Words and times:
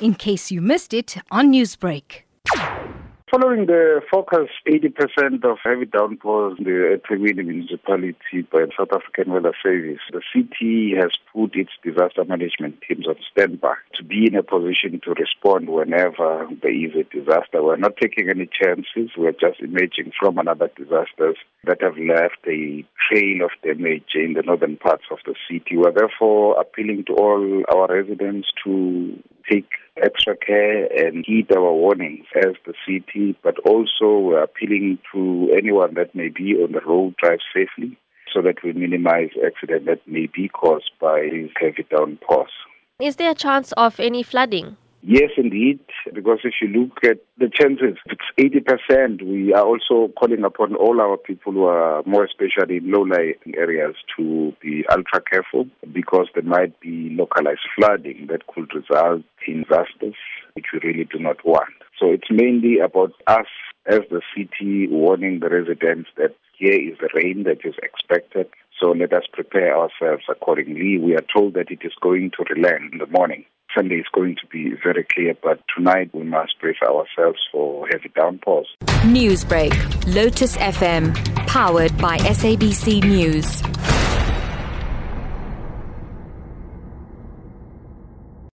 in 0.00 0.14
case 0.14 0.50
you 0.50 0.60
missed 0.60 0.92
it 0.92 1.16
on 1.30 1.52
Newsbreak. 1.52 2.22
Following 3.28 3.66
the 3.66 4.00
focus 4.08 4.48
80% 4.68 5.44
of 5.44 5.58
heavy 5.64 5.84
downpours 5.84 6.58
in 6.58 6.64
the 6.64 6.96
eThekwini 6.96 7.44
municipality 7.44 8.42
by 8.52 8.60
the 8.60 8.70
South 8.78 8.92
African 8.94 9.32
Weather 9.32 9.52
Service, 9.60 9.98
the 10.12 10.22
city 10.32 10.94
has 10.96 11.10
put 11.34 11.56
its 11.56 11.72
disaster 11.82 12.24
management 12.24 12.76
teams 12.86 13.08
on 13.08 13.16
standby 13.32 13.74
to 13.96 14.04
be 14.04 14.28
in 14.28 14.36
a 14.36 14.44
position 14.44 15.00
to 15.04 15.10
respond 15.14 15.68
whenever 15.68 16.48
there 16.62 16.72
is 16.72 16.92
a 16.94 17.02
disaster. 17.02 17.64
We're 17.64 17.76
not 17.78 17.96
taking 18.00 18.30
any 18.30 18.48
chances. 18.48 19.10
We're 19.18 19.32
just 19.32 19.58
emerging 19.58 20.12
from 20.18 20.38
another 20.38 20.70
disasters 20.76 21.36
that 21.64 21.82
have 21.82 21.98
left 21.98 22.46
a 22.46 22.86
trail 23.10 23.44
of 23.44 23.50
damage 23.64 24.14
in 24.14 24.34
the 24.34 24.42
northern 24.42 24.76
parts 24.76 25.04
of 25.10 25.18
the 25.26 25.34
city. 25.50 25.76
We're 25.76 25.90
therefore 25.90 26.60
appealing 26.60 27.06
to 27.08 27.14
all 27.14 27.64
our 27.74 27.88
residents 27.92 28.48
to 28.62 29.20
take 29.50 29.68
extra 30.02 30.36
care 30.36 30.86
and 30.86 31.24
heed 31.26 31.50
our 31.52 31.72
warnings 31.72 32.26
as 32.36 32.54
the 32.66 32.74
city, 32.86 33.36
but 33.42 33.58
also 33.60 34.18
we're 34.18 34.42
appealing 34.42 34.98
to 35.12 35.50
anyone 35.56 35.94
that 35.94 36.14
may 36.14 36.28
be 36.28 36.54
on 36.54 36.72
the 36.72 36.80
road 36.86 37.14
drive 37.22 37.38
safely 37.54 37.96
so 38.32 38.42
that 38.42 38.62
we 38.62 38.72
minimize 38.72 39.30
accident 39.44 39.86
that 39.86 40.06
may 40.06 40.26
be 40.26 40.48
caused 40.48 40.90
by 41.00 41.28
heavy 41.60 41.86
downpours. 41.90 42.50
Is 43.00 43.16
there 43.16 43.30
a 43.30 43.34
chance 43.34 43.72
of 43.72 43.98
any 44.00 44.22
flooding? 44.22 44.76
Yes, 45.08 45.30
indeed, 45.36 45.78
because 46.14 46.40
if 46.42 46.54
you 46.60 46.66
look 46.66 47.04
at 47.04 47.18
the 47.38 47.48
chances, 47.48 47.96
it's 48.06 48.66
80%. 48.90 49.22
We 49.22 49.54
are 49.54 49.64
also 49.64 50.12
calling 50.18 50.42
upon 50.42 50.74
all 50.74 51.00
our 51.00 51.16
people 51.16 51.52
who 51.52 51.62
are 51.62 52.02
more 52.04 52.24
especially 52.24 52.78
in 52.78 52.90
low-lying 52.90 53.54
areas 53.56 53.94
to 54.16 54.52
be 54.60 54.84
ultra 54.90 55.20
careful 55.20 55.68
because 55.92 56.26
there 56.34 56.42
might 56.42 56.80
be 56.80 57.10
localized 57.16 57.60
flooding 57.76 58.26
that 58.30 58.48
could 58.48 58.68
result 58.74 59.22
in 59.46 59.62
disasters, 59.62 60.16
which 60.54 60.66
we 60.72 60.80
really 60.82 61.04
do 61.04 61.20
not 61.20 61.36
want. 61.46 61.70
So 62.00 62.10
it's 62.10 62.28
mainly 62.28 62.80
about 62.80 63.12
us 63.28 63.46
as 63.86 64.00
the 64.10 64.22
city 64.36 64.88
warning 64.88 65.38
the 65.38 65.50
residents 65.50 66.10
that 66.16 66.34
here 66.58 66.72
is 66.72 66.98
the 66.98 67.10
rain 67.14 67.44
that 67.44 67.64
is 67.64 67.76
expected. 67.80 68.48
So 68.82 68.90
let 68.90 69.12
us 69.12 69.22
prepare 69.32 69.78
ourselves 69.78 70.24
accordingly. 70.28 70.98
We 70.98 71.14
are 71.14 71.24
told 71.32 71.54
that 71.54 71.70
it 71.70 71.82
is 71.84 71.92
going 72.02 72.32
to 72.36 72.44
relent 72.52 72.92
in 72.92 72.98
the 72.98 73.06
morning. 73.06 73.44
Sunday 73.76 73.96
is 73.96 74.06
going 74.14 74.36
to 74.36 74.46
be 74.46 74.72
very 74.82 75.04
clear, 75.12 75.34
but 75.42 75.60
tonight 75.76 76.08
we 76.14 76.22
must 76.22 76.58
brace 76.60 76.80
ourselves 76.82 77.38
for 77.52 77.86
heavy 77.88 78.10
downpours. 78.16 78.66
Newsbreak, 79.04 79.74
Lotus 80.14 80.56
FM, 80.56 81.14
powered 81.46 81.96
by 81.98 82.16
SABC 82.18 83.04
News. 83.04 83.75